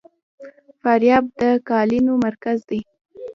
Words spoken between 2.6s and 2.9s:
دی